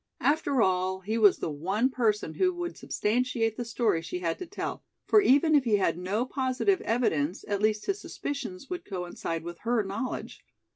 After 0.21 0.63
all 0.63 1.01
he 1.01 1.19
was 1.19 1.37
the 1.37 1.49
one 1.51 1.91
person 1.91 2.33
who 2.33 2.55
would 2.55 2.75
substantiate 2.75 3.55
the 3.55 3.63
story 3.63 4.01
she 4.01 4.17
had 4.17 4.39
to 4.39 4.47
tell, 4.47 4.83
for 5.05 5.21
even 5.21 5.53
if 5.53 5.63
he 5.63 5.75
had 5.75 5.95
no 5.95 6.25
positive 6.25 6.81
evidence 6.81 7.45
at 7.47 7.61
least 7.61 7.85
his 7.85 8.01
suspicions 8.01 8.67
would 8.67 8.83
coincide 8.83 9.43
with 9.43 9.59
her 9.59 9.83
knowledge. 9.83 10.43